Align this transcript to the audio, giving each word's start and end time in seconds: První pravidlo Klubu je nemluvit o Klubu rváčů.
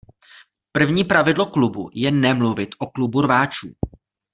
První 0.71 1.03
pravidlo 1.03 1.45
Klubu 1.45 1.89
je 1.93 2.11
nemluvit 2.11 2.69
o 2.79 2.87
Klubu 2.87 3.21
rváčů. 3.21 3.67